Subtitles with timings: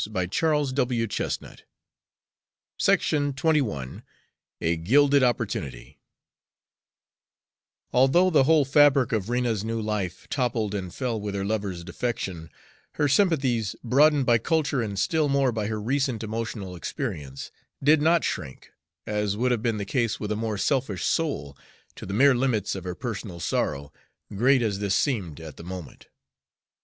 [0.01, 1.61] His stubborn heart simply would not
[2.87, 3.43] let go.
[3.45, 4.01] XXI
[4.61, 5.99] A GILDED OPPORTUNITY
[7.93, 12.49] Although the whole fabric of Rena's new life toppled and fell with her lover's defection,
[12.93, 17.51] her sympathies, broadened by culture and still more by her recent emotional experience,
[17.83, 18.71] did not shrink,
[19.05, 21.55] as would have been the case with a more selfish soul,
[21.93, 23.93] to the mere limits of her personal sorrow,
[24.35, 26.07] great as this seemed at the moment.